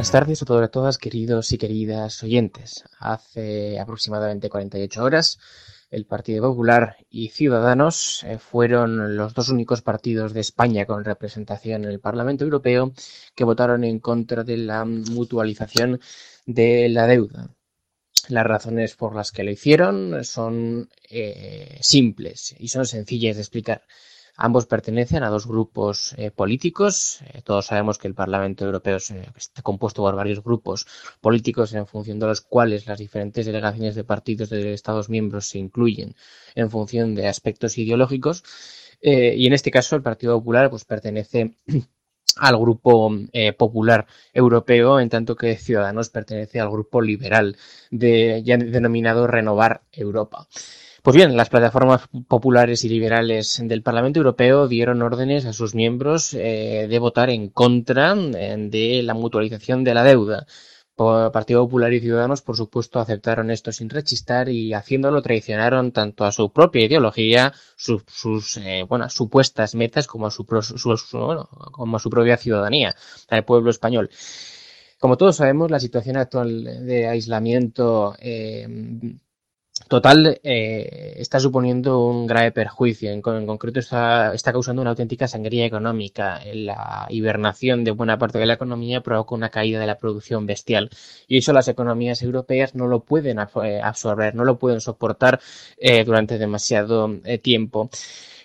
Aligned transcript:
Buenas 0.00 0.12
tardes 0.12 0.40
a 0.40 0.46
todos 0.46 0.66
y 0.66 0.70
todas, 0.70 0.96
queridos 0.96 1.52
y 1.52 1.58
queridas 1.58 2.22
oyentes. 2.22 2.84
Hace 3.00 3.78
aproximadamente 3.78 4.48
48 4.48 5.04
horas, 5.04 5.38
el 5.90 6.06
Partido 6.06 6.48
Popular 6.48 6.96
y 7.10 7.28
Ciudadanos 7.28 8.24
eh, 8.24 8.38
fueron 8.38 9.18
los 9.18 9.34
dos 9.34 9.50
únicos 9.50 9.82
partidos 9.82 10.32
de 10.32 10.40
España 10.40 10.86
con 10.86 11.04
representación 11.04 11.84
en 11.84 11.90
el 11.90 12.00
Parlamento 12.00 12.44
Europeo 12.44 12.94
que 13.34 13.44
votaron 13.44 13.84
en 13.84 13.98
contra 13.98 14.42
de 14.42 14.56
la 14.56 14.86
mutualización 14.86 16.00
de 16.46 16.88
la 16.88 17.06
deuda. 17.06 17.50
Las 18.28 18.46
razones 18.46 18.96
por 18.96 19.14
las 19.14 19.32
que 19.32 19.44
lo 19.44 19.50
hicieron 19.50 20.24
son 20.24 20.88
eh, 21.10 21.76
simples 21.82 22.54
y 22.58 22.68
son 22.68 22.86
sencillas 22.86 23.36
de 23.36 23.42
explicar. 23.42 23.82
Ambos 24.42 24.64
pertenecen 24.64 25.22
a 25.22 25.28
dos 25.28 25.46
grupos 25.46 26.14
eh, 26.16 26.30
políticos. 26.30 27.20
Eh, 27.26 27.42
todos 27.44 27.66
sabemos 27.66 27.98
que 27.98 28.08
el 28.08 28.14
Parlamento 28.14 28.64
Europeo 28.64 28.96
está 28.96 29.60
compuesto 29.60 30.00
por 30.00 30.16
varios 30.16 30.42
grupos 30.42 30.86
políticos 31.20 31.74
en 31.74 31.86
función 31.86 32.18
de 32.18 32.26
los 32.26 32.40
cuales 32.40 32.86
las 32.86 32.98
diferentes 32.98 33.44
delegaciones 33.44 33.94
de 33.94 34.02
partidos 34.02 34.48
de 34.48 34.72
Estados 34.72 35.10
miembros 35.10 35.46
se 35.50 35.58
incluyen 35.58 36.14
en 36.54 36.70
función 36.70 37.14
de 37.14 37.28
aspectos 37.28 37.76
ideológicos. 37.76 38.42
Eh, 39.02 39.34
y 39.36 39.46
en 39.46 39.52
este 39.52 39.70
caso 39.70 39.94
el 39.94 40.02
Partido 40.02 40.38
Popular 40.38 40.70
pues, 40.70 40.86
pertenece 40.86 41.58
al 42.36 42.56
grupo 42.56 43.12
popular 43.58 44.06
europeo, 44.32 45.00
en 45.00 45.10
tanto 45.10 45.36
que 45.36 45.56
Ciudadanos 45.56 46.08
pertenece 46.08 46.60
al 46.60 46.70
grupo 46.70 47.02
liberal 47.02 47.58
de, 47.90 48.42
ya 48.42 48.56
denominado 48.56 49.26
Renovar 49.26 49.82
Europa. 49.92 50.48
Pues 51.02 51.16
bien, 51.16 51.34
las 51.34 51.48
plataformas 51.48 52.02
populares 52.28 52.84
y 52.84 52.90
liberales 52.90 53.58
del 53.64 53.82
Parlamento 53.82 54.18
Europeo 54.18 54.68
dieron 54.68 55.00
órdenes 55.00 55.46
a 55.46 55.54
sus 55.54 55.74
miembros 55.74 56.34
eh, 56.34 56.88
de 56.90 56.98
votar 56.98 57.30
en 57.30 57.48
contra 57.48 58.14
eh, 58.14 58.56
de 58.58 59.02
la 59.02 59.14
mutualización 59.14 59.82
de 59.82 59.94
la 59.94 60.04
deuda. 60.04 60.46
Partido 60.96 61.64
Popular 61.64 61.90
y 61.94 62.00
Ciudadanos, 62.00 62.42
por 62.42 62.58
supuesto, 62.58 63.00
aceptaron 63.00 63.50
esto 63.50 63.72
sin 63.72 63.88
rechistar 63.88 64.50
y 64.50 64.74
haciéndolo 64.74 65.22
traicionaron 65.22 65.92
tanto 65.92 66.26
a 66.26 66.32
su 66.32 66.52
propia 66.52 66.84
ideología, 66.84 67.54
sus 67.74 68.58
eh, 68.58 68.84
supuestas 69.08 69.74
metas, 69.74 70.06
como 70.06 70.26
a 70.26 70.30
su, 70.30 70.44
como 70.44 71.96
a 71.96 71.98
su 71.98 72.10
propia 72.10 72.36
ciudadanía, 72.36 72.94
al 73.28 73.46
pueblo 73.46 73.70
español. 73.70 74.10
Como 74.98 75.16
todos 75.16 75.36
sabemos, 75.36 75.70
la 75.70 75.80
situación 75.80 76.18
actual 76.18 76.86
de 76.86 77.08
aislamiento 77.08 78.14
total 79.90 80.38
eh, 80.44 81.14
está 81.16 81.40
suponiendo 81.40 82.06
un 82.06 82.24
grave 82.28 82.52
perjuicio. 82.52 83.10
En, 83.10 83.20
concreto 83.20 83.80
está, 83.80 84.32
está, 84.32 84.52
causando 84.52 84.80
una 84.82 84.92
auténtica 84.92 85.26
sangría 85.26 85.66
económica. 85.66 86.40
La 86.54 87.08
hibernación 87.10 87.82
de 87.82 87.90
buena 87.90 88.16
parte 88.16 88.38
de 88.38 88.46
la 88.46 88.54
economía 88.54 89.00
provoca 89.00 89.34
una 89.34 89.48
caída 89.50 89.80
de 89.80 89.88
la 89.88 89.98
producción 89.98 90.46
bestial. 90.46 90.90
Y 91.26 91.38
eso 91.38 91.52
las 91.52 91.66
economías 91.66 92.22
europeas 92.22 92.76
no 92.76 92.86
lo 92.86 93.00
pueden 93.00 93.40
eh, 93.40 93.80
absorber, 93.82 94.36
no 94.36 94.44
lo 94.44 94.60
pueden 94.60 94.80
soportar 94.80 95.40
eh, 95.76 96.04
durante 96.04 96.38
demasiado 96.38 97.10
tiempo. 97.42 97.90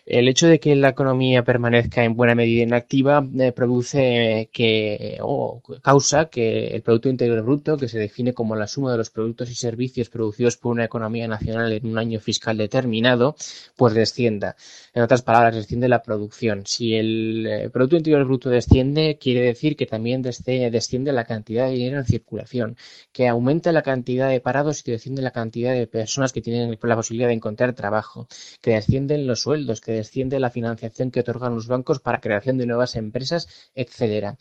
El 0.05 0.27
hecho 0.27 0.47
de 0.47 0.59
que 0.59 0.75
la 0.75 0.89
economía 0.89 1.43
permanezca 1.43 2.03
en 2.03 2.15
buena 2.15 2.35
medida 2.35 2.61
inactiva 2.61 3.27
eh, 3.39 3.51
produce 3.51 4.49
que 4.53 5.17
o 5.21 5.63
causa 5.81 6.25
que 6.25 6.67
el 6.67 6.83
Producto 6.83 7.09
Interior 7.09 7.41
Bruto, 7.41 7.75
que 7.75 7.87
se 7.87 7.97
define 7.97 8.33
como 8.33 8.55
la 8.55 8.67
suma 8.67 8.91
de 8.91 8.99
los 8.99 9.09
productos 9.09 9.49
y 9.49 9.55
servicios 9.55 10.09
producidos 10.09 10.57
por 10.57 10.73
una 10.73 10.85
economía 10.85 11.27
nacional 11.27 11.73
en 11.73 11.87
un 11.87 11.97
año 11.97 12.19
fiscal 12.19 12.55
determinado, 12.57 13.35
pues 13.75 13.95
descienda. 13.95 14.55
En 14.93 15.01
otras 15.01 15.23
palabras, 15.23 15.55
desciende 15.55 15.89
la 15.89 16.03
producción. 16.03 16.67
Si 16.67 16.93
el 16.93 17.47
eh, 17.47 17.69
Producto 17.71 17.97
Interior 17.97 18.25
Bruto 18.25 18.49
desciende, 18.51 19.17
quiere 19.19 19.41
decir 19.41 19.75
que 19.75 19.87
también 19.87 20.21
desciende 20.21 21.13
la 21.13 21.25
cantidad 21.25 21.65
de 21.65 21.73
dinero 21.73 21.97
en 21.97 22.05
circulación, 22.05 22.77
que 23.11 23.27
aumenta 23.27 23.71
la 23.71 23.81
cantidad 23.81 24.29
de 24.29 24.39
parados 24.39 24.87
y 24.87 24.91
desciende 24.91 25.23
la 25.23 25.31
cantidad 25.31 25.73
de 25.73 25.87
personas 25.87 26.31
que 26.31 26.41
tienen 26.41 26.77
la 26.79 26.95
posibilidad 26.95 27.29
de 27.29 27.33
encontrar 27.33 27.73
trabajo, 27.73 28.27
que 28.61 28.71
descienden 28.71 29.25
los 29.25 29.41
sueldos, 29.41 29.81
que 29.81 29.94
desciende 29.95 30.39
la 30.39 30.49
financiación 30.49 31.11
que 31.11 31.21
otorgan 31.21 31.55
los 31.55 31.67
bancos 31.67 31.99
para 31.99 32.21
creación 32.21 32.57
de 32.57 32.65
nuevas 32.67 32.95
empresas, 32.95 33.47
etcétera. 33.75 34.37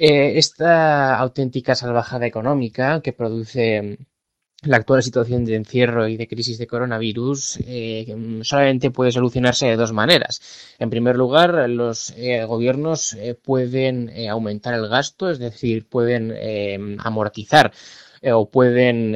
Eh, 0.00 0.38
esta 0.38 1.18
auténtica 1.18 1.74
salvajada 1.74 2.24
económica 2.26 3.00
que 3.02 3.12
produce 3.12 3.82
mm, 3.82 4.68
la 4.68 4.76
actual 4.76 5.02
situación 5.02 5.44
de 5.44 5.56
encierro 5.56 6.06
y 6.08 6.16
de 6.16 6.28
crisis 6.28 6.58
de 6.58 6.68
coronavirus 6.68 7.58
eh, 7.66 8.14
solamente 8.42 8.90
puede 8.92 9.12
solucionarse 9.12 9.66
de 9.66 9.76
dos 9.76 9.92
maneras. 9.92 10.40
En 10.78 10.90
primer 10.90 11.16
lugar, 11.16 11.68
los 11.68 12.12
eh, 12.16 12.44
gobiernos 12.44 13.16
pueden 13.42 14.10
aumentar 14.28 14.74
el 14.74 14.88
gasto, 14.88 15.30
es 15.30 15.38
decir, 15.38 15.88
pueden 15.88 16.34
amortizar 17.00 17.72
o 18.32 18.50
pueden 18.50 19.14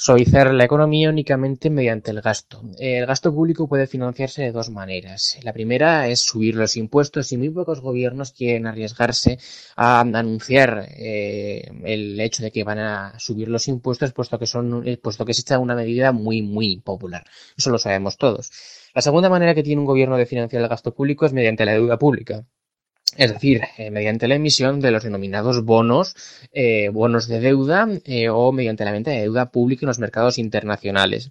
Suavizar 0.00 0.54
la 0.54 0.62
economía 0.62 1.10
únicamente 1.10 1.70
mediante 1.70 2.12
el 2.12 2.20
gasto. 2.20 2.62
El 2.78 3.04
gasto 3.04 3.34
público 3.34 3.66
puede 3.66 3.88
financiarse 3.88 4.42
de 4.42 4.52
dos 4.52 4.70
maneras. 4.70 5.36
La 5.42 5.52
primera 5.52 6.06
es 6.06 6.20
subir 6.20 6.54
los 6.54 6.76
impuestos 6.76 7.32
y 7.32 7.36
muy 7.36 7.50
pocos 7.50 7.80
gobiernos 7.80 8.30
quieren 8.30 8.68
arriesgarse 8.68 9.40
a 9.74 9.98
anunciar 9.98 10.86
eh, 10.90 11.68
el 11.84 12.20
hecho 12.20 12.44
de 12.44 12.52
que 12.52 12.62
van 12.62 12.78
a 12.78 13.18
subir 13.18 13.48
los 13.48 13.66
impuestos 13.66 14.12
puesto 14.12 14.38
que 14.38 14.46
son 14.46 14.86
eh, 14.86 14.98
puesto 14.98 15.24
que 15.24 15.32
es 15.32 15.38
esta 15.40 15.58
una 15.58 15.74
medida 15.74 16.12
muy 16.12 16.42
muy 16.42 16.78
popular. 16.78 17.24
Eso 17.56 17.70
lo 17.70 17.78
sabemos 17.78 18.16
todos. 18.18 18.52
La 18.94 19.02
segunda 19.02 19.28
manera 19.28 19.52
que 19.52 19.64
tiene 19.64 19.80
un 19.80 19.86
gobierno 19.86 20.16
de 20.16 20.26
financiar 20.26 20.62
el 20.62 20.68
gasto 20.68 20.94
público 20.94 21.26
es 21.26 21.32
mediante 21.32 21.64
la 21.64 21.72
deuda 21.72 21.98
pública 21.98 22.46
es 23.16 23.32
decir, 23.32 23.62
eh, 23.76 23.90
mediante 23.90 24.28
la 24.28 24.34
emisión 24.34 24.80
de 24.80 24.90
los 24.90 25.04
denominados 25.04 25.64
bonos, 25.64 26.14
eh, 26.52 26.90
bonos 26.90 27.26
de 27.26 27.40
deuda 27.40 27.88
eh, 28.04 28.28
o 28.28 28.52
mediante 28.52 28.84
la 28.84 28.92
venta 28.92 29.10
de 29.10 29.20
deuda 29.20 29.50
pública 29.50 29.84
en 29.84 29.88
los 29.88 29.98
mercados 29.98 30.38
internacionales. 30.38 31.30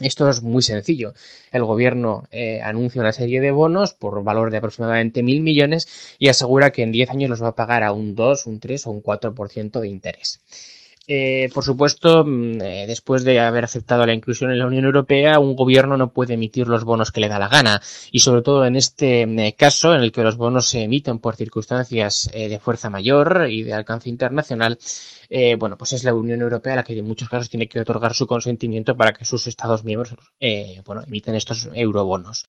Esto 0.00 0.28
es 0.28 0.42
muy 0.42 0.62
sencillo. 0.62 1.14
El 1.52 1.64
gobierno 1.64 2.24
anuncia 2.64 3.00
una 3.00 3.12
serie 3.12 3.40
de 3.40 3.52
bonos 3.52 3.94
por 3.94 4.24
valor 4.24 4.50
de 4.50 4.56
aproximadamente 4.56 5.22
mil 5.22 5.40
millones 5.40 6.16
y 6.18 6.28
asegura 6.28 6.72
que 6.72 6.82
en 6.82 6.90
10 6.90 7.10
años 7.10 7.30
los 7.30 7.42
va 7.42 7.50
a 7.50 7.54
pagar 7.54 7.84
a 7.84 7.92
un 7.92 8.16
2, 8.16 8.46
un 8.46 8.58
3 8.58 8.88
o 8.88 8.90
un 8.90 9.02
4% 9.04 9.78
de 9.78 9.88
interés. 9.88 10.40
Eh, 11.06 11.50
por 11.52 11.64
supuesto, 11.64 12.24
mm, 12.24 12.62
eh, 12.62 12.86
después 12.86 13.24
de 13.24 13.38
haber 13.38 13.64
aceptado 13.64 14.06
la 14.06 14.14
inclusión 14.14 14.50
en 14.50 14.58
la 14.58 14.66
Unión 14.66 14.86
Europea, 14.86 15.38
un 15.38 15.54
gobierno 15.54 15.98
no 15.98 16.12
puede 16.12 16.34
emitir 16.34 16.66
los 16.66 16.84
bonos 16.84 17.12
que 17.12 17.20
le 17.20 17.28
da 17.28 17.38
la 17.38 17.48
gana. 17.48 17.82
Y 18.10 18.20
sobre 18.20 18.40
todo 18.42 18.64
en 18.64 18.76
este 18.76 19.26
mm, 19.26 19.52
caso, 19.56 19.94
en 19.94 20.00
el 20.02 20.12
que 20.12 20.22
los 20.22 20.36
bonos 20.36 20.66
se 20.66 20.82
emiten 20.82 21.18
por 21.18 21.36
circunstancias 21.36 22.30
eh, 22.32 22.48
de 22.48 22.58
fuerza 22.58 22.88
mayor 22.88 23.46
y 23.50 23.62
de 23.62 23.74
alcance 23.74 24.08
internacional, 24.08 24.78
bueno, 25.58 25.76
pues 25.76 25.92
es 25.94 26.04
la 26.04 26.14
Unión 26.14 26.42
Europea 26.42 26.76
la 26.76 26.84
que 26.84 26.96
en 26.96 27.04
muchos 27.04 27.28
casos 27.28 27.50
tiene 27.50 27.66
que 27.68 27.80
otorgar 27.80 28.14
su 28.14 28.26
consentimiento 28.26 28.96
para 28.96 29.12
que 29.12 29.24
sus 29.24 29.46
Estados 29.48 29.82
miembros, 29.82 30.14
bueno, 30.86 31.02
emiten 31.06 31.34
estos 31.34 31.68
eurobonos. 31.74 32.46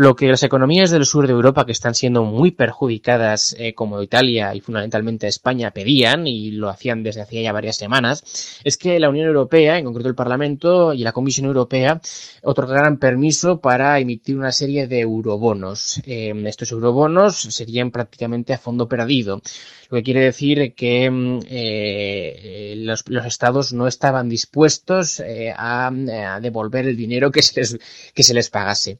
Lo 0.00 0.14
que 0.14 0.28
las 0.28 0.44
economías 0.44 0.92
del 0.92 1.04
sur 1.04 1.26
de 1.26 1.32
Europa, 1.32 1.66
que 1.66 1.72
están 1.72 1.92
siendo 1.96 2.22
muy 2.22 2.52
perjudicadas, 2.52 3.56
eh, 3.58 3.74
como 3.74 4.00
Italia 4.00 4.54
y 4.54 4.60
fundamentalmente 4.60 5.26
España, 5.26 5.72
pedían, 5.72 6.28
y 6.28 6.52
lo 6.52 6.68
hacían 6.68 7.02
desde 7.02 7.22
hacía 7.22 7.42
ya 7.42 7.50
varias 7.52 7.78
semanas, 7.78 8.60
es 8.62 8.76
que 8.76 9.00
la 9.00 9.08
Unión 9.08 9.26
Europea, 9.26 9.76
en 9.76 9.84
concreto 9.84 10.08
el 10.08 10.14
Parlamento 10.14 10.94
y 10.94 10.98
la 10.98 11.10
Comisión 11.10 11.48
Europea, 11.48 12.00
otorgaran 12.44 12.98
permiso 12.98 13.60
para 13.60 13.98
emitir 13.98 14.36
una 14.36 14.52
serie 14.52 14.86
de 14.86 15.00
eurobonos. 15.00 16.00
Eh, 16.06 16.32
estos 16.46 16.70
eurobonos 16.70 17.34
serían 17.36 17.90
prácticamente 17.90 18.52
a 18.52 18.58
fondo 18.58 18.86
perdido, 18.88 19.42
lo 19.90 19.96
que 19.96 20.04
quiere 20.04 20.20
decir 20.20 20.74
que 20.76 21.10
mm, 21.10 21.40
eh, 21.50 22.74
los, 22.76 23.04
estados 23.26 23.72
no 23.72 23.88
estaban 23.88 24.28
dispuestos 24.28 25.20
a, 25.56 25.88
a, 25.88 26.40
devolver 26.40 26.86
el 26.86 26.96
dinero 26.96 27.32
que 27.32 27.42
se 27.42 28.34
les 28.34 28.48
pagase. 28.50 28.98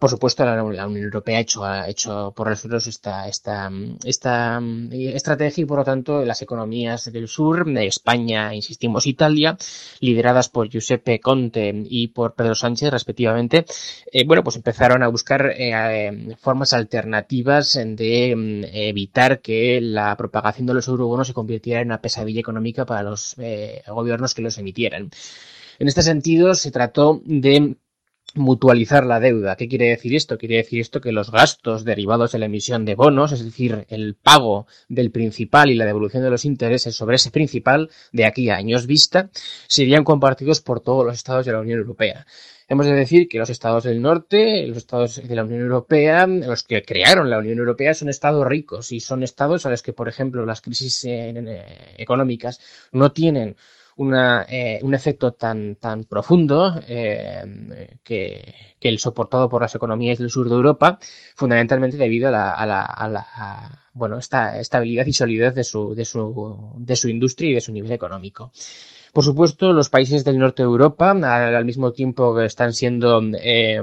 Por 0.00 0.08
supuesto, 0.08 0.46
la, 0.46 0.64
Unión 0.64 0.96
Europea 0.96 1.36
ha 1.36 1.40
hecho, 1.42 1.62
ha 1.62 1.86
hecho 1.86 2.32
por 2.34 2.48
los 2.48 2.86
esta, 2.86 3.28
esta, 3.28 3.70
esta 4.02 4.58
estrategia 4.90 5.60
y, 5.62 5.66
por 5.66 5.76
lo 5.76 5.84
tanto, 5.84 6.24
las 6.24 6.40
economías 6.40 7.12
del 7.12 7.28
sur, 7.28 7.66
de 7.66 7.86
España, 7.86 8.54
insistimos, 8.54 9.06
Italia, 9.06 9.58
lideradas 10.00 10.48
por 10.48 10.70
Giuseppe 10.70 11.20
Conte 11.20 11.84
y 11.84 12.08
por 12.08 12.34
Pedro 12.34 12.54
Sánchez, 12.54 12.90
respectivamente, 12.90 13.66
eh, 14.10 14.24
bueno, 14.24 14.42
pues 14.42 14.56
empezaron 14.56 15.02
a 15.02 15.08
buscar 15.08 15.52
eh, 15.54 16.34
formas 16.38 16.72
alternativas 16.72 17.74
de 17.74 18.34
mm, 18.34 18.64
evitar 18.72 19.42
que 19.42 19.82
la 19.82 20.16
propagación 20.16 20.66
de 20.66 20.72
los 20.72 20.88
eurobonos 20.88 21.26
se 21.26 21.34
convirtiera 21.34 21.82
en 21.82 21.88
una 21.88 22.00
pesadilla 22.00 22.40
económica 22.40 22.86
para 22.86 23.02
los 23.02 23.34
eh, 23.38 23.82
gobiernos 23.86 24.32
que 24.32 24.40
los 24.40 24.56
emitieran. 24.56 25.10
En 25.78 25.88
este 25.88 26.00
sentido, 26.00 26.54
se 26.54 26.70
trató 26.70 27.20
de 27.26 27.76
mutualizar 28.34 29.06
la 29.06 29.20
deuda. 29.20 29.56
¿Qué 29.56 29.68
quiere 29.68 29.88
decir 29.88 30.14
esto? 30.14 30.38
Quiere 30.38 30.56
decir 30.56 30.80
esto 30.80 31.00
que 31.00 31.12
los 31.12 31.30
gastos 31.30 31.84
derivados 31.84 32.32
de 32.32 32.38
la 32.38 32.46
emisión 32.46 32.84
de 32.84 32.94
bonos, 32.94 33.32
es 33.32 33.44
decir, 33.44 33.86
el 33.88 34.14
pago 34.14 34.66
del 34.88 35.10
principal 35.10 35.70
y 35.70 35.74
la 35.74 35.86
devolución 35.86 36.22
de 36.22 36.30
los 36.30 36.44
intereses 36.44 36.94
sobre 36.94 37.16
ese 37.16 37.30
principal 37.30 37.90
de 38.12 38.24
aquí 38.24 38.50
a 38.50 38.56
años 38.56 38.86
vista, 38.86 39.30
serían 39.66 40.04
compartidos 40.04 40.60
por 40.60 40.80
todos 40.80 41.04
los 41.04 41.14
estados 41.14 41.46
de 41.46 41.52
la 41.52 41.60
Unión 41.60 41.80
Europea. 41.80 42.26
Hemos 42.68 42.86
de 42.86 42.92
decir 42.92 43.28
que 43.28 43.38
los 43.38 43.50
estados 43.50 43.82
del 43.82 44.00
norte, 44.00 44.64
los 44.68 44.76
estados 44.76 45.20
de 45.26 45.34
la 45.34 45.42
Unión 45.42 45.62
Europea, 45.62 46.28
los 46.28 46.62
que 46.62 46.84
crearon 46.84 47.28
la 47.28 47.38
Unión 47.38 47.58
Europea, 47.58 47.94
son 47.94 48.08
estados 48.08 48.46
ricos 48.46 48.92
y 48.92 49.00
son 49.00 49.24
estados 49.24 49.66
a 49.66 49.70
los 49.70 49.82
que, 49.82 49.92
por 49.92 50.08
ejemplo, 50.08 50.46
las 50.46 50.60
crisis 50.60 51.04
eh, 51.04 51.64
económicas 51.98 52.60
no 52.92 53.10
tienen 53.10 53.56
eh, 54.48 54.80
un 54.82 54.94
efecto 54.94 55.32
tan, 55.32 55.76
tan 55.76 56.04
profundo 56.04 56.80
eh, 56.88 57.98
que, 58.02 58.54
el 58.80 58.98
soportado 58.98 59.48
por 59.48 59.60
las 59.62 59.74
economías 59.74 60.18
del 60.18 60.30
sur 60.30 60.48
de 60.48 60.54
Europa, 60.54 60.98
fundamentalmente 61.36 61.98
debido 61.98 62.28
a 62.28 62.30
la, 62.30 62.50
a 62.52 62.66
la, 62.66 63.26
a 63.34 63.80
bueno, 63.92 64.18
esta 64.18 64.58
estabilidad 64.58 65.06
y 65.06 65.12
solidez 65.12 65.54
de 65.54 65.64
su, 65.64 65.94
de, 65.94 66.04
su, 66.04 66.74
de 66.78 66.96
su 66.96 67.08
industria 67.08 67.50
y 67.50 67.54
de 67.54 67.60
su 67.60 67.72
nivel 67.72 67.92
económico. 67.92 68.52
Por 69.12 69.24
supuesto, 69.24 69.72
los 69.72 69.90
países 69.90 70.24
del 70.24 70.38
norte 70.38 70.62
de 70.62 70.68
Europa, 70.68 71.10
al, 71.10 71.64
mismo 71.64 71.92
tiempo 71.92 72.34
que 72.34 72.44
están 72.44 72.72
siendo 72.72 73.20
eh, 73.42 73.80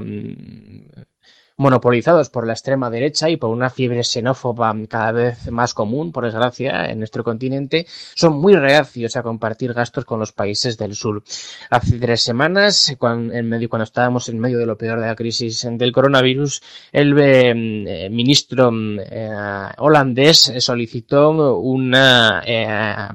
monopolizados 1.58 2.30
por 2.30 2.46
la 2.46 2.52
extrema 2.52 2.88
derecha 2.88 3.28
y 3.28 3.36
por 3.36 3.50
una 3.50 3.68
fiebre 3.68 4.04
xenófoba 4.04 4.74
cada 4.88 5.12
vez 5.12 5.50
más 5.50 5.74
común, 5.74 6.12
por 6.12 6.24
desgracia, 6.24 6.86
en 6.86 6.98
nuestro 6.98 7.24
continente, 7.24 7.86
son 8.14 8.38
muy 8.38 8.54
reacios 8.54 9.16
a 9.16 9.22
compartir 9.22 9.74
gastos 9.74 10.04
con 10.04 10.20
los 10.20 10.32
países 10.32 10.78
del 10.78 10.94
sur. 10.94 11.22
Hace 11.68 11.98
tres 11.98 12.22
semanas, 12.22 12.94
cuando, 12.98 13.34
en 13.34 13.48
medio, 13.48 13.68
cuando 13.68 13.84
estábamos 13.84 14.28
en 14.28 14.38
medio 14.38 14.58
de 14.58 14.66
lo 14.66 14.78
peor 14.78 15.00
de 15.00 15.08
la 15.08 15.16
crisis 15.16 15.66
del 15.70 15.92
coronavirus, 15.92 16.62
el 16.92 17.14
eh, 17.18 18.08
ministro 18.08 18.70
eh, 19.00 19.30
holandés 19.78 20.52
solicitó 20.58 21.58
una 21.58 22.42
eh, 22.46 23.08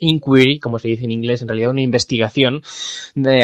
inquiry, 0.00 0.58
como 0.58 0.78
se 0.78 0.88
dice 0.88 1.04
en 1.04 1.10
inglés, 1.10 1.42
en 1.42 1.48
realidad 1.48 1.70
una 1.70 1.82
investigación 1.82 2.62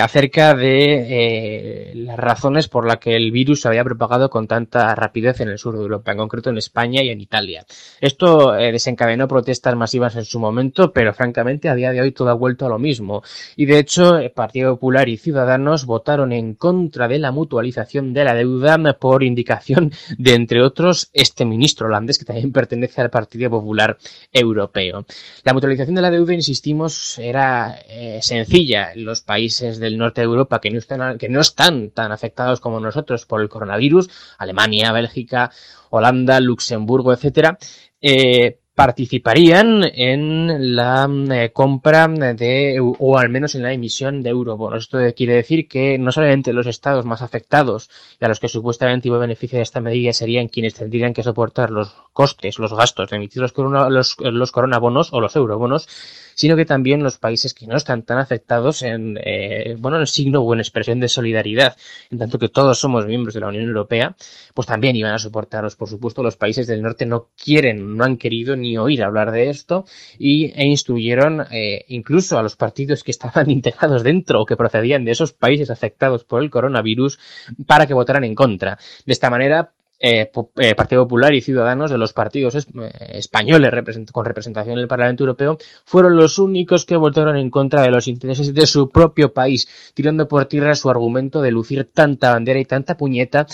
acerca 0.01 0.55
de 0.55 1.91
eh, 1.91 1.93
las 1.95 2.19
razones 2.19 2.69
por 2.69 2.87
las 2.87 2.99
que 2.99 3.17
el 3.17 3.31
virus 3.31 3.63
se 3.63 3.69
había 3.69 3.85
propagado 3.85 4.29
con 4.29 4.47
tanta 4.47 4.95
rapidez 4.95 5.41
en 5.41 5.49
el 5.49 5.59
sur 5.59 5.77
de 5.77 5.83
Europa, 5.83 6.13
en 6.13 6.19
concreto 6.19 6.51
en 6.51 6.59
España 6.59 7.03
y 7.03 7.11
en 7.11 7.21
Italia. 7.21 7.65
Esto 8.01 8.57
eh, 8.57 8.73
desencadenó 8.73 9.29
protestas 9.29 9.77
masivas 9.77 10.17
en 10.17 10.25
su 10.25 10.39
momento, 10.39 10.93
pero 10.93 11.15
francamente 11.15 11.69
a 11.69 11.75
día 11.75 11.93
de 11.93 12.01
hoy 12.01 12.13
todo 12.13 12.31
ha 12.31 12.35
vuelto 12.35 12.67
a 12.67 12.69
lo 12.69 12.79
mismo. 12.79 13.23
Y 13.57 13.67
de 13.67 13.79
hecho, 13.79 14.19
Partido 14.35 14.75
Popular 14.75 15.09
y 15.09 15.17
Ciudadanos 15.17 15.87
votaron 15.87 16.33
en 16.33 16.55
contra 16.55 17.09
de 17.09 17.19
la 17.19 17.33
mutualización 17.33 18.13
de 18.13 18.25
la 18.25 18.35
deuda 18.35 18.73
por 18.99 19.23
indicación 19.23 19.93
de, 20.19 20.35
entre 20.35 20.63
otros, 20.63 21.11
este 21.13 21.45
ministro 21.45 21.87
holandés 21.87 22.19
que 22.19 22.25
también 22.25 22.53
pertenece 22.53 23.01
al 23.01 23.11
Partido 23.11 23.51
Popular 23.51 23.99
Europeo. 24.33 25.05
La 25.45 25.53
mutualización 25.53 25.95
de 25.95 26.03
la 26.03 26.11
deuda 26.11 26.35
insistimos, 26.43 27.19
era 27.19 27.79
eh, 27.89 28.21
sencilla. 28.23 28.93
Los 28.94 29.23
países 29.23 29.79
del 29.79 29.99
norte 29.99 30.21
de 30.21 30.27
Europa 30.27 30.61
que 30.61 30.71
no, 30.71 30.79
están, 30.79 31.19
que 31.19 31.29
no 31.29 31.41
están 31.41 31.91
tan 31.91 32.12
afectados 32.12 32.61
como 32.61 32.81
nosotros 32.81 33.27
por 33.27 33.41
el 33.41 33.49
coronavirus, 33.49 34.11
Alemania, 34.39 34.93
Bélgica, 34.93 35.50
Holanda, 35.91 36.41
Luxemburgo, 36.41 37.12
etcétera, 37.12 37.59
eh, 38.00 38.59
participarían 38.75 39.85
en 39.85 40.75
la 40.75 41.09
eh, 41.31 41.51
compra 41.53 42.09
de, 42.09 42.79
o 42.81 43.19
al 43.19 43.29
menos 43.29 43.55
en 43.55 43.63
la 43.63 43.73
emisión 43.73 44.23
de 44.23 44.31
eurobonos. 44.31 44.85
Esto 44.85 44.99
quiere 45.15 45.35
decir 45.35 45.69
que 45.69 45.99
no 45.99 46.11
solamente 46.11 46.53
los 46.53 46.67
estados 46.67 47.05
más 47.05 47.21
afectados 47.21 47.91
y 48.19 48.25
a 48.25 48.29
los 48.29 48.41
que 48.41 48.49
supuestamente 48.49 49.09
iba 49.09 49.19
a 49.19 49.21
beneficiar 49.21 49.61
esta 49.61 49.81
medida 49.81 50.13
serían 50.13 50.49
quienes 50.49 50.75
tendrían 50.75 51.13
que 51.13 51.23
soportar 51.23 51.71
los 51.71 51.95
costes, 52.13 52.59
los 52.59 52.73
gastos 52.75 53.11
de 53.11 53.17
emitir 53.17 53.43
los, 53.43 53.53
los, 53.57 54.17
los 54.19 54.53
coronabonos 54.53 55.13
o 55.13 55.21
los 55.21 55.37
eurobonos, 55.37 55.87
sino 56.35 56.57
que 56.57 56.65
también 56.65 57.03
los 57.03 57.19
países 57.19 57.55
que 57.55 57.67
no 57.67 57.77
están 57.77 58.03
tan 58.03 58.19
afectados 58.19 58.83
en, 58.83 59.19
eh, 59.23 59.77
bueno, 59.79 59.99
en 59.99 60.07
signo 60.07 60.41
o 60.41 60.55
en 60.55 60.61
expresión 60.61 61.01
de 61.01 61.09
solidaridad, 61.09 61.77
en 62.11 62.19
tanto 62.19 62.39
que 62.39 62.49
todos 62.49 62.79
somos 62.79 63.07
miembros 63.07 63.35
de 63.35 63.41
la 63.41 63.49
Unión 63.49 63.65
Europea, 63.65 64.17
pues 64.55 64.67
también 64.67 64.97
iban 64.97 65.13
a 65.13 65.19
soportarlos. 65.19 65.77
Por 65.77 65.89
supuesto, 65.89 66.23
los 66.23 66.37
países 66.37 66.67
del 66.67 66.83
norte 66.83 67.07
no 67.07 67.31
quieren, 67.37 67.97
no 67.97 68.05
han 68.05 68.17
querido 68.17 68.57
ni 68.62 68.79
oír 68.79 69.03
hablar 69.03 69.32
de 69.32 69.50
esto 69.50 69.85
y, 70.19 70.47
e 70.55 70.64
instruyeron 70.64 71.44
eh, 71.50 71.85
incluso 71.88 72.38
a 72.38 72.43
los 72.43 72.56
partidos 72.56 73.05
que 73.05 73.11
estaban 73.11 73.50
integrados 73.59 74.03
dentro 74.03 74.41
o 74.41 74.47
que 74.47 74.56
procedían 74.56 75.05
de 75.05 75.12
esos 75.12 75.32
países 75.32 75.70
afectados 75.70 76.25
por 76.25 76.43
el 76.43 76.50
coronavirus 76.50 77.19
para 77.67 77.87
que 77.87 77.94
votaran 77.94 78.25
en 78.25 78.35
contra. 78.35 78.79
De 79.05 79.12
esta 79.12 79.31
manera, 79.31 79.73
eh, 80.05 80.32
eh, 80.56 80.75
Partido 80.75 81.05
Popular 81.05 81.32
y 81.32 81.41
Ciudadanos 81.41 81.88
de 81.93 81.97
los 81.97 82.12
partidos 82.12 82.56
españoles 82.56 83.70
con 84.11 84.25
representación 84.25 84.76
en 84.76 84.82
el 84.82 84.88
Parlamento 84.88 85.23
Europeo 85.23 85.58
fueron 85.85 86.17
los 86.17 86.41
únicos 86.41 86.85
que 86.85 86.97
votaron 86.97 87.37
en 87.37 87.50
contra 87.50 87.82
de 87.82 87.91
los 87.91 88.08
intereses 88.08 88.53
de 88.53 88.67
su 88.67 88.88
propio 88.91 89.32
país, 89.32 89.93
tirando 89.94 90.26
por 90.26 90.47
tierra 90.47 90.75
su 90.75 90.91
argumento 90.91 91.41
de 91.41 91.53
lucir 91.53 91.88
tanta 91.94 92.32
bandera 92.32 92.58
y 92.58 92.65
tanta 92.65 92.97
puñeta 92.97 93.47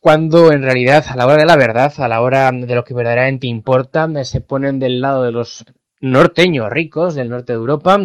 cuando 0.00 0.52
en 0.52 0.62
realidad 0.62 1.04
a 1.08 1.16
la 1.16 1.26
hora 1.26 1.38
de 1.38 1.46
la 1.46 1.56
verdad, 1.56 1.92
a 1.98 2.08
la 2.08 2.20
hora 2.20 2.50
de 2.52 2.74
lo 2.74 2.84
que 2.84 2.94
verdaderamente 2.94 3.46
importa, 3.46 4.08
se 4.24 4.40
ponen 4.40 4.78
del 4.78 5.00
lado 5.00 5.24
de 5.24 5.32
los 5.32 5.64
norteños 6.00 6.70
ricos 6.70 7.14
del 7.14 7.30
norte 7.30 7.52
de 7.52 7.58
Europa, 7.58 7.98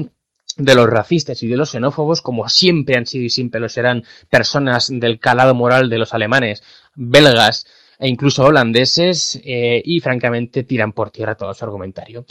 de 0.58 0.76
los 0.76 0.90
racistas 0.90 1.42
y 1.44 1.48
de 1.48 1.58
los 1.58 1.72
xenófobos, 1.72 2.22
como 2.22 2.50
siempre 2.50 2.98
han 2.98 3.06
sido 3.06 3.26
y 3.26 3.30
siempre 3.30 3.60
lo 3.60 3.70
serán 3.70 4.04
personas 4.30 4.88
del 4.92 5.20
calado 5.20 5.56
moral 5.56 5.90
de 5.90 5.98
los 5.98 6.14
alemanes, 6.14 6.64
belgas, 6.96 7.66
e 8.00 8.08
incluso 8.08 8.44
holandeses 8.44 9.40
eh, 9.44 9.82
y 9.84 10.00
francamente 10.00 10.64
tiran 10.64 10.94
por 10.94 11.12
tierra 11.12 11.36
todo 11.36 11.54
su 11.54 11.64
argumentario. 11.64 12.26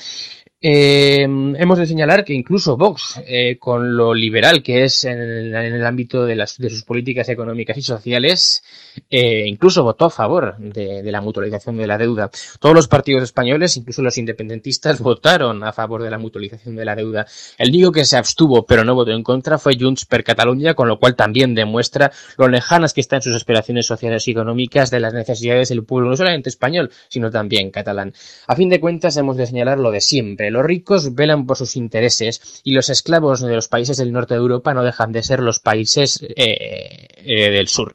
Eh, 0.64 1.22
hemos 1.22 1.76
de 1.76 1.86
señalar 1.86 2.24
que 2.24 2.34
incluso 2.34 2.76
Vox, 2.76 3.20
eh, 3.26 3.58
con 3.58 3.96
lo 3.96 4.14
liberal 4.14 4.62
que 4.62 4.84
es 4.84 5.04
en 5.04 5.18
el, 5.18 5.84
ámbito 5.84 6.24
de, 6.24 6.46
sus 6.46 6.84
políticas 6.84 7.28
económicas 7.28 7.76
y 7.76 7.82
sociales, 7.82 8.62
eh, 9.10 9.44
incluso 9.48 9.82
votó 9.82 10.04
a 10.04 10.10
favor 10.10 10.56
de, 10.58 11.02
de, 11.02 11.10
la 11.10 11.20
mutualización 11.20 11.78
de 11.78 11.88
la 11.88 11.98
deuda. 11.98 12.30
Todos 12.60 12.76
los 12.76 12.86
partidos 12.86 13.24
españoles, 13.24 13.76
incluso 13.76 14.02
los 14.02 14.16
independentistas, 14.18 15.00
votaron 15.00 15.64
a 15.64 15.72
favor 15.72 16.00
de 16.00 16.10
la 16.10 16.18
mutualización 16.18 16.76
de 16.76 16.84
la 16.84 16.94
deuda. 16.94 17.26
El 17.58 17.70
único 17.70 17.90
que 17.90 18.04
se 18.04 18.16
abstuvo 18.16 18.64
pero 18.64 18.84
no 18.84 18.94
votó 18.94 19.10
en 19.10 19.24
contra 19.24 19.58
fue 19.58 19.76
Junts 19.76 20.06
per 20.06 20.22
Catalunya, 20.22 20.74
con 20.74 20.86
lo 20.86 21.00
cual 21.00 21.16
también 21.16 21.56
demuestra 21.56 22.12
lo 22.38 22.46
lejanas 22.46 22.94
que 22.94 23.00
están 23.00 23.20
sus 23.20 23.34
aspiraciones 23.34 23.86
sociales 23.86 24.28
y 24.28 24.30
económicas 24.30 24.92
de 24.92 25.00
las 25.00 25.12
necesidades 25.12 25.70
del 25.70 25.82
pueblo, 25.82 26.10
no 26.10 26.16
solamente 26.16 26.50
español, 26.50 26.92
sino 27.08 27.32
también 27.32 27.72
catalán. 27.72 28.14
A 28.46 28.54
fin 28.54 28.68
de 28.68 28.78
cuentas, 28.78 29.16
hemos 29.16 29.36
de 29.36 29.46
señalar 29.46 29.80
lo 29.80 29.90
de 29.90 30.00
siempre 30.00 30.51
los 30.52 30.64
ricos 30.64 31.14
velan 31.14 31.46
por 31.46 31.56
sus 31.56 31.76
intereses 31.76 32.60
y 32.64 32.72
los 32.72 32.88
esclavos 32.88 33.40
de 33.40 33.54
los 33.54 33.68
países 33.68 33.96
del 33.96 34.12
norte 34.12 34.34
de 34.34 34.40
Europa 34.40 34.74
no 34.74 34.84
dejan 34.84 35.12
de 35.12 35.22
ser 35.22 35.40
los 35.40 35.58
países 35.58 36.22
eh, 36.22 37.08
eh, 37.16 37.50
del 37.50 37.68
sur. 37.68 37.94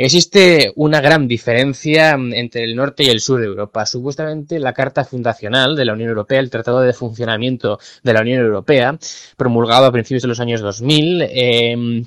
Existe 0.00 0.72
una 0.76 1.00
gran 1.00 1.26
diferencia 1.26 2.12
entre 2.12 2.62
el 2.62 2.76
norte 2.76 3.02
y 3.02 3.08
el 3.08 3.20
sur 3.20 3.40
de 3.40 3.46
Europa. 3.46 3.84
Supuestamente 3.84 4.60
la 4.60 4.72
Carta 4.72 5.04
Fundacional 5.04 5.74
de 5.74 5.84
la 5.84 5.94
Unión 5.94 6.10
Europea, 6.10 6.38
el 6.38 6.50
Tratado 6.50 6.80
de 6.82 6.92
Funcionamiento 6.92 7.80
de 8.04 8.12
la 8.12 8.20
Unión 8.20 8.40
Europea, 8.44 8.96
promulgado 9.36 9.86
a 9.86 9.92
principios 9.92 10.22
de 10.22 10.28
los 10.28 10.38
años 10.38 10.60
2000, 10.60 11.22
eh, 11.22 12.04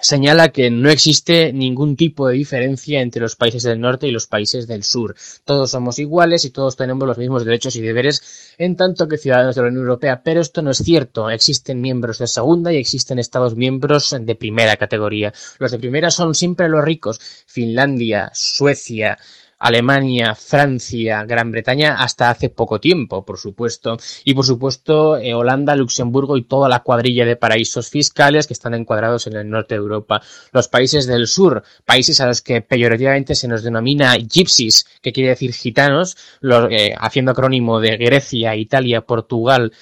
señala 0.00 0.50
que 0.50 0.70
no 0.70 0.90
existe 0.90 1.52
ningún 1.52 1.96
tipo 1.96 2.28
de 2.28 2.34
diferencia 2.34 3.00
entre 3.00 3.22
los 3.22 3.36
países 3.36 3.62
del 3.62 3.80
norte 3.80 4.06
y 4.06 4.10
los 4.10 4.26
países 4.26 4.66
del 4.66 4.84
sur. 4.84 5.14
Todos 5.44 5.70
somos 5.70 5.98
iguales 5.98 6.44
y 6.44 6.50
todos 6.50 6.76
tenemos 6.76 7.06
los 7.06 7.18
mismos 7.18 7.44
derechos 7.44 7.76
y 7.76 7.80
deberes 7.80 8.54
en 8.58 8.76
tanto 8.76 9.08
que 9.08 9.18
ciudadanos 9.18 9.54
de 9.56 9.62
la 9.62 9.68
Unión 9.68 9.84
Europea, 9.84 10.22
pero 10.22 10.40
esto 10.40 10.62
no 10.62 10.70
es 10.70 10.78
cierto. 10.78 11.30
Existen 11.30 11.80
miembros 11.80 12.18
de 12.18 12.26
segunda 12.26 12.72
y 12.72 12.76
existen 12.76 13.18
estados 13.18 13.56
miembros 13.56 14.16
de 14.20 14.34
primera 14.34 14.76
categoría. 14.76 15.32
Los 15.58 15.72
de 15.72 15.78
primera 15.78 16.10
son 16.10 16.34
siempre 16.34 16.68
los 16.68 16.84
ricos. 16.84 17.20
Finlandia, 17.46 18.30
Suecia, 18.34 19.18
Alemania, 19.60 20.34
Francia, 20.34 21.24
Gran 21.24 21.52
Bretaña 21.52 21.96
hasta 22.02 22.30
hace 22.30 22.48
poco 22.48 22.80
tiempo, 22.80 23.24
por 23.24 23.38
supuesto. 23.38 23.98
Y 24.24 24.34
por 24.34 24.46
supuesto, 24.46 25.18
eh, 25.18 25.34
Holanda, 25.34 25.76
Luxemburgo 25.76 26.36
y 26.36 26.44
toda 26.44 26.68
la 26.68 26.80
cuadrilla 26.80 27.24
de 27.24 27.36
paraísos 27.36 27.90
fiscales 27.90 28.46
que 28.46 28.54
están 28.54 28.74
encuadrados 28.74 29.26
en 29.26 29.36
el 29.36 29.48
norte 29.48 29.74
de 29.74 29.80
Europa. 29.80 30.22
Los 30.52 30.68
países 30.68 31.06
del 31.06 31.26
sur, 31.26 31.62
países 31.84 32.20
a 32.20 32.26
los 32.26 32.40
que 32.40 32.62
peyorativamente 32.62 33.34
se 33.34 33.48
nos 33.48 33.62
denomina 33.62 34.16
gypsies, 34.16 34.86
que 35.02 35.12
quiere 35.12 35.30
decir 35.30 35.52
gitanos, 35.52 36.16
los, 36.40 36.70
eh, 36.72 36.94
haciendo 36.98 37.32
acrónimo 37.32 37.80
de 37.80 37.96
Grecia, 37.98 38.56
Italia, 38.56 39.02
Portugal, 39.02 39.72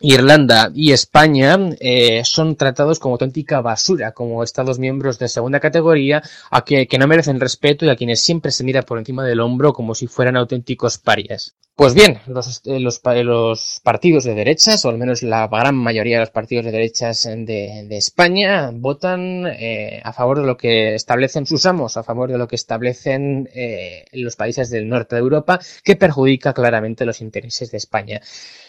Irlanda 0.00 0.70
y 0.74 0.92
España 0.92 1.58
eh, 1.80 2.22
son 2.24 2.56
tratados 2.56 2.98
como 2.98 3.14
auténtica 3.14 3.62
basura, 3.62 4.12
como 4.12 4.42
Estados 4.42 4.78
miembros 4.78 5.18
de 5.18 5.28
segunda 5.28 5.58
categoría, 5.60 6.22
a 6.50 6.64
que, 6.64 6.86
que 6.86 6.98
no 6.98 7.06
merecen 7.06 7.40
respeto 7.40 7.86
y 7.86 7.88
a 7.88 7.96
quienes 7.96 8.20
siempre 8.20 8.50
se 8.50 8.64
mira 8.64 8.82
por 8.82 8.98
encima 8.98 9.24
del 9.24 9.40
hombro 9.40 9.72
como 9.72 9.94
si 9.94 10.06
fueran 10.06 10.36
auténticos 10.36 10.98
parias. 10.98 11.56
Pues 11.76 11.92
bien, 11.92 12.20
los, 12.26 12.62
eh, 12.64 12.80
los, 12.80 13.80
partidos 13.82 14.24
de 14.24 14.34
derechas, 14.34 14.82
o 14.86 14.88
al 14.88 14.96
menos 14.96 15.22
la 15.22 15.46
gran 15.46 15.74
mayoría 15.76 16.16
de 16.16 16.20
los 16.20 16.30
partidos 16.30 16.64
de 16.64 16.72
derechas 16.72 17.24
de, 17.24 17.86
España, 17.90 18.70
votan 18.72 19.46
eh, 19.46 20.00
a 20.02 20.14
favor 20.14 20.40
de 20.40 20.46
lo 20.46 20.56
que 20.56 20.94
establecen 20.94 21.44
sus 21.44 21.66
amos, 21.66 21.98
a 21.98 22.02
favor 22.02 22.32
de 22.32 22.38
lo 22.38 22.48
que 22.48 22.56
establecen 22.56 23.50
eh, 23.54 24.06
los 24.12 24.36
países 24.36 24.70
del 24.70 24.88
norte 24.88 25.16
de 25.16 25.20
Europa, 25.20 25.60
que 25.84 25.96
perjudica 25.96 26.54
claramente 26.54 27.04
los 27.04 27.20
intereses 27.20 27.70
de 27.70 27.76
España. 27.76 28.22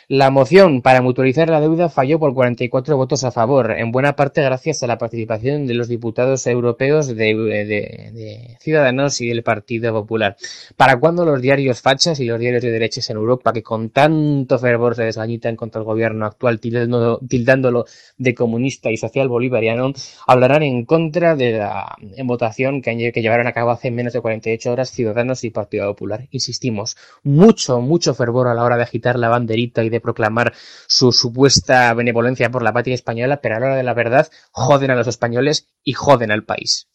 La 0.10 0.30
moción 0.30 0.82
para 0.82 1.02
mutualizar 1.02 1.50
la 1.50 1.60
deuda 1.60 1.90
falló 1.90 2.18
por 2.18 2.34
44 2.34 2.96
votos 2.96 3.26
a 3.26 3.32
favor, 3.32 3.72
en 3.72 3.92
buena 3.92 4.16
parte 4.16 4.42
gracias 4.42 4.82
a 4.84 4.88
la 4.88 4.98
participación 4.98 5.68
de 5.68 5.74
los 5.74 5.90
diputados 5.90 6.48
europeos 6.48 7.08
de, 7.08 7.16
de, 7.16 7.66
de 7.66 8.58
Ciudadanos 8.62 9.20
y 9.20 9.28
del 9.28 9.44
Partido 9.44 9.92
Popular. 9.94 10.38
¿Para 10.78 10.98
cuándo 10.98 11.26
los 11.26 11.42
diarios 11.42 11.82
fachas 11.82 12.22
y 12.22 12.26
los 12.26 12.40
diarios 12.40 12.64
de 12.64 12.72
derechas 12.72 12.97
en 13.10 13.18
Europa, 13.18 13.54
que 13.54 13.64
con 13.64 13.90
tanto 13.90 14.58
fervor 14.60 14.96
se 14.96 15.04
desgañitan 15.04 15.56
contra 15.56 15.80
el 15.80 15.86
gobierno 15.86 16.26
actual, 16.26 16.60
tildándolo, 16.60 17.86
de 18.18 18.36
comunista 18.36 18.92
y 18.92 18.98
social 18.98 19.28
bolivariano, 19.28 19.94
hablarán 20.26 20.64
en 20.64 20.86
contra 20.86 21.36
de 21.36 21.54
la 21.54 21.96
votación 22.24 22.82
que, 22.82 23.12
que 23.12 23.22
llevaron 23.22 23.48
a 23.48 23.54
cabo 23.54 23.72
hace 23.72 23.92
menos 23.92 24.14
de 24.14 24.22
48 24.22 24.72
horas 24.72 24.92
Ciudadanos 24.92 25.44
y 25.44 25.50
Partido 25.50 25.88
Popular? 25.88 26.28
Insistimos, 26.32 26.98
mucho, 27.24 27.80
mucho 27.82 28.14
fervor 28.14 28.48
a 28.48 28.54
la 28.54 28.64
hora 28.64 28.78
de 28.78 28.84
agitar 28.84 29.18
la 29.20 29.30
banderita 29.30 29.84
y 29.84 29.90
de 29.90 30.02
proclamar 30.02 30.54
su 30.88 31.12
supuesta 31.12 31.94
benevolencia 31.94 32.50
por 32.50 32.64
la 32.64 32.74
patria 32.74 32.96
española, 32.96 33.40
pero 33.42 33.56
a 33.56 33.60
la 33.60 33.66
hora 33.68 33.76
de 33.76 33.84
la 33.84 33.94
verdad 33.94 34.30
joden 34.52 34.92
a 34.92 34.96
los 34.96 35.08
españoles 35.08 35.70
y 35.84 35.94
joden 35.94 36.32
al 36.32 36.44
país. 36.44 36.88